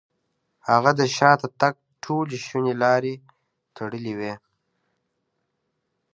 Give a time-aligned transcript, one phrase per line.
[0.69, 3.13] هغه د شاته تګ ټولې شونې لارې
[3.75, 4.33] تړلې وې.